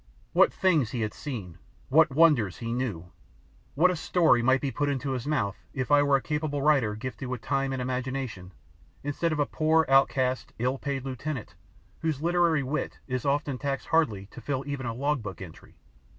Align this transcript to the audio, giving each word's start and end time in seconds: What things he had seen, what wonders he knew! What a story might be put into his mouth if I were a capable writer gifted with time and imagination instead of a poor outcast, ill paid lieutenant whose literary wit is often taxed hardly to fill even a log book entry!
What 0.33 0.51
things 0.51 0.89
he 0.89 1.01
had 1.01 1.13
seen, 1.13 1.59
what 1.89 2.09
wonders 2.09 2.57
he 2.57 2.73
knew! 2.73 3.11
What 3.75 3.91
a 3.91 3.95
story 3.95 4.41
might 4.41 4.59
be 4.59 4.71
put 4.71 4.89
into 4.89 5.11
his 5.11 5.27
mouth 5.27 5.63
if 5.75 5.91
I 5.91 6.01
were 6.01 6.15
a 6.15 6.21
capable 6.23 6.63
writer 6.63 6.95
gifted 6.95 7.27
with 7.29 7.41
time 7.43 7.71
and 7.71 7.79
imagination 7.79 8.51
instead 9.03 9.31
of 9.31 9.37
a 9.37 9.45
poor 9.45 9.85
outcast, 9.87 10.53
ill 10.57 10.79
paid 10.79 11.05
lieutenant 11.05 11.53
whose 11.99 12.19
literary 12.19 12.63
wit 12.63 12.97
is 13.07 13.27
often 13.27 13.59
taxed 13.59 13.89
hardly 13.89 14.25
to 14.31 14.41
fill 14.41 14.63
even 14.65 14.87
a 14.87 14.93
log 14.95 15.21
book 15.21 15.39
entry! 15.39 15.75